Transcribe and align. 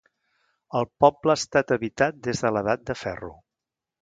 El 0.79 0.87
poble 1.05 1.33
ha 1.35 1.39
estat 1.41 1.75
habitant 1.75 2.19
des 2.29 2.43
de 2.47 2.53
l'edat 2.57 2.89
de 2.89 2.97
ferro. 3.05 3.33